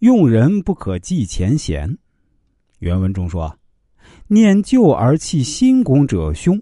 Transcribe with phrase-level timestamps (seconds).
[0.00, 1.98] 用人不可计前嫌。
[2.78, 3.54] 原文中说
[4.28, 6.58] ：“念旧而弃新功者凶。”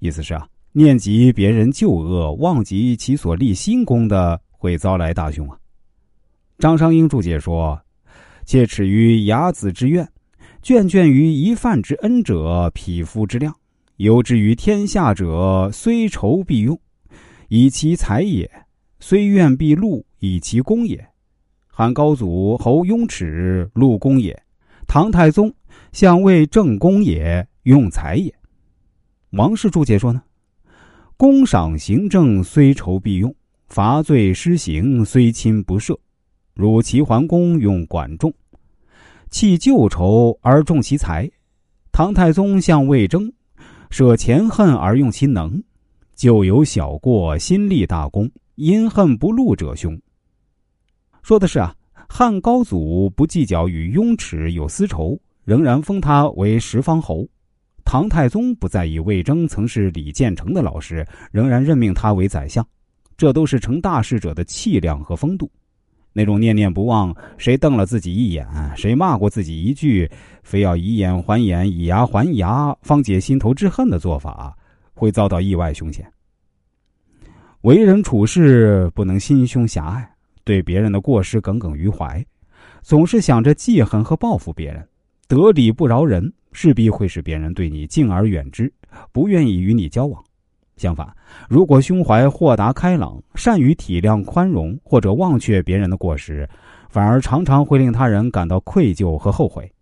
[0.00, 5.56] 意思是啊，念及别人旧恶，忘记其所立新功的，会遭来大凶啊。
[6.58, 7.80] 张商英注解说
[8.44, 10.08] ：“切耻于雅子之怨，
[10.60, 13.54] 眷眷于一饭之恩者，匹夫之量，
[13.98, 16.76] 有之于天下者，虽仇必用，
[17.48, 18.44] 以其才也；
[18.98, 21.09] 虽怨必禄，以其功也。
[21.70, 24.40] 汉高祖侯雍齿，禄功也。”
[24.86, 25.54] 唐太宗
[25.92, 28.34] 相为正公也，用才也。
[29.30, 30.20] 王氏注解说呢：
[31.16, 33.32] 公赏行政虽仇必用，
[33.68, 35.96] 罚罪施行虽亲不赦。
[36.54, 38.34] 如齐桓公用管仲，
[39.30, 41.30] 弃旧仇而重其才；
[41.92, 43.32] 唐太宗相魏征，
[43.90, 45.62] 舍前恨而用其能。
[46.16, 49.96] 旧有小过，新立大功，因恨不禄者凶。
[51.22, 51.74] 说的是啊。
[52.12, 57.24] 汉高祖不计较与雍齿有私仇，仍然封他为十方侯；
[57.84, 62.66] 唐太宗不在意魏征曾是李建成的老师，仍然任命他为宰相。
[63.16, 65.48] 这都是成大事者的气量和风度。
[66.12, 68.44] 那种念念不忘，谁瞪了自己一眼，
[68.76, 70.10] 谁骂过自己一句，
[70.42, 74.52] 非要以眼还眼，以牙还牙，方解心头之恨的做法，
[74.94, 76.04] 会遭到意外凶险。
[77.60, 80.10] 为人处事不能心胸狭隘。
[80.50, 82.26] 对别人的过失耿耿于怀，
[82.82, 84.84] 总是想着记恨和报复别人，
[85.28, 88.72] 得理不饶人，势必会使别人对你敬而远之，
[89.12, 90.20] 不愿意与你交往。
[90.76, 91.08] 相反，
[91.48, 96.48] 如果胸怀豁达开朗，善于体谅宽容，或者忘却别人的过失，
[96.88, 99.72] 反而常常会令他人感到愧疚和后悔，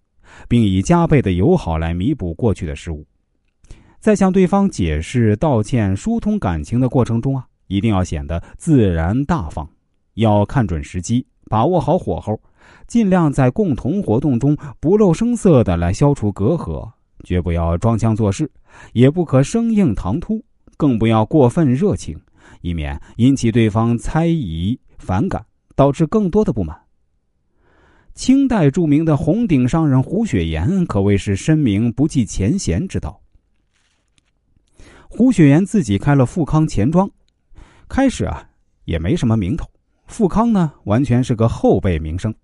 [0.48, 3.06] 并以加倍的友好来弥补过去的失误。
[4.00, 9.66] 在向对方解释、道歉、疏通感情的过程中啊，一定要显得自然大方。
[10.19, 12.38] 要看准时机，把握好火候，
[12.86, 16.91] 尽量在共同活动中不露声色的来消除隔阂，
[17.25, 18.50] 绝不要装腔作势，
[18.92, 20.42] 也不可生硬唐突，
[20.76, 22.19] 更不要过分热情，
[22.62, 25.44] 以免引起对方猜疑反感，
[25.76, 26.76] 导致更多的不满。
[28.15, 33.21] 清代著名的红顶商人胡雪岩可谓是深明不计前嫌之道。
[35.09, 37.09] 胡雪岩自己开了富康钱庄，
[37.88, 38.44] 开始啊
[38.84, 39.65] 也没什么名头。
[40.08, 42.34] 富康呢，完全是个后辈名声，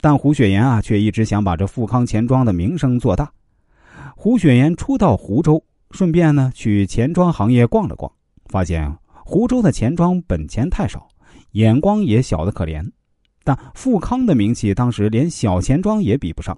[0.00, 3.30] 但胡雪岩啊，却一直想把这富康钱庄的名声做大。
[4.16, 8.10] 胡雪岩初到湖州，顺便呢去钱庄行业逛了逛，
[8.46, 8.90] 发现
[9.24, 11.06] 湖州的钱庄本钱太少，
[11.50, 12.88] 眼光也小的可怜。
[13.44, 16.56] 但富康的名气当时连小钱庄也比不上，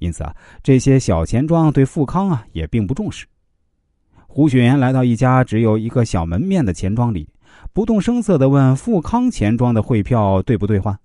[0.00, 3.26] 因此啊，这些小钱庄对富康啊也并不重视。
[4.26, 7.26] 胡雪岩来到一家只有一个小门面的钱庄里。
[7.72, 10.98] 不动声色的问富康钱庄的汇票兑不兑换？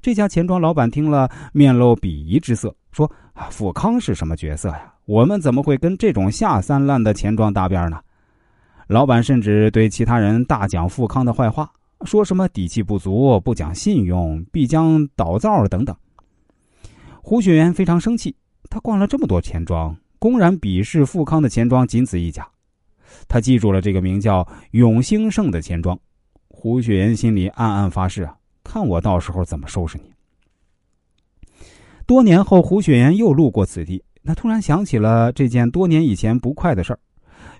[0.00, 3.10] 这家钱庄老板听了，面露鄙夷之色，说
[3.50, 4.92] ：“富康是什么角色呀？
[5.04, 7.98] 我们怎么会跟这种下三滥的钱庄搭边呢？”
[8.86, 11.68] 老板甚至对其他人大讲富康的坏话，
[12.04, 15.96] 说什么底气不足、不讲信用、必将倒灶等等。
[17.20, 18.32] 胡雪岩非常生气，
[18.70, 22.46] 他逛了这么多钱庄，公然鄙视富康的钱庄仅此一家。
[23.28, 25.98] 他记住了这个名叫永兴盛的钱庄，
[26.48, 30.10] 胡雪岩心里暗暗发誓啊，看我到时候怎么收拾你。
[32.06, 36.98] 多年后，胡雪岩又路过此地，他突然想起了这件多年以前不快的事儿，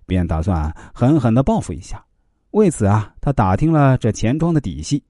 [0.06, 2.04] 便打算狠狠的报复一下。
[2.52, 5.02] 为此啊，他打听了这钱庄的底细，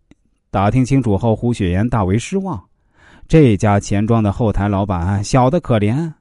[0.50, 2.62] 打听清楚后，胡雪岩大为失望。
[3.28, 6.12] 这家钱庄的后台老板小的可怜，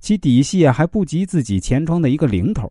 [0.00, 2.70] 其底细还不及自己钱庄的一个零头。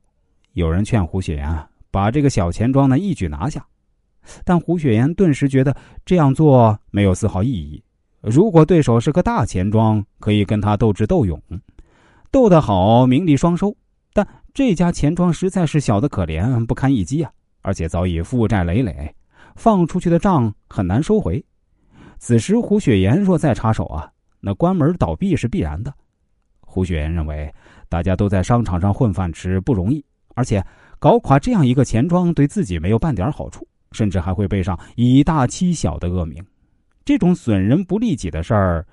[0.54, 3.66] 有人劝胡雪岩啊，把这个小钱庄呢一举拿下，
[4.44, 7.82] 但胡雪岩顿时觉得这样做没有丝毫意义。
[8.22, 11.42] 如果对手是个大钱庄，可以跟他斗智斗勇，
[12.32, 13.76] 斗得好，名利双收。
[14.12, 17.31] 但这家钱庄实在是小的可怜，不堪一击啊！
[17.62, 19.14] 而且早已负债累累，
[19.56, 21.44] 放出去的账很难收回。
[22.18, 24.12] 此时胡雪岩若再插手啊，
[24.42, 25.94] 那关门倒闭是必然的。
[26.62, 27.54] 胡雪岩认为，
[27.88, 30.04] 大家都在商场上混饭吃，不容易。
[30.39, 30.65] 而且，
[31.00, 36.41] 搞垮这样一个钱庄对自己没有半点好处，甚至还会背上以大欺小的恶名。
[37.03, 38.88] 这种损人不利己的事儿，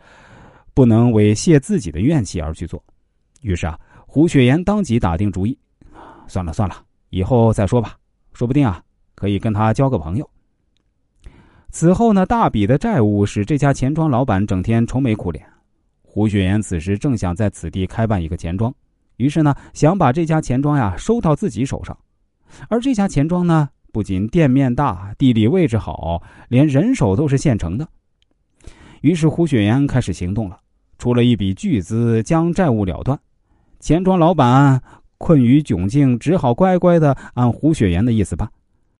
[0.75, 2.83] 不能为泄自己的怨气而去做。
[3.43, 3.79] 于是啊，
[4.09, 5.57] 胡雪岩当即打定主意：
[6.27, 7.97] 算了算了，以后再说吧。
[8.33, 8.83] 说不定啊，
[9.15, 10.29] 可以跟他交个朋友。
[11.71, 15.47] 此后呢，大笔的债务使这家钱庄老板整天愁眉苦脸。
[16.03, 18.75] 胡雪岩此时正想在此地开办一个钱庄。
[19.17, 21.97] 于是呢，想把这家钱庄呀收到自己手上，
[22.69, 27.89] 而这家钱庄呢，不仅店面大、地理位置好，连人手都是现成的。
[29.01, 30.59] 于是胡雪岩开始行动了，
[30.99, 33.19] 出了一笔巨资将债务了断。
[33.81, 34.83] 钱庄老板
[35.19, 38.51] 困于窘境，只好乖乖的按胡雪岩的意思办。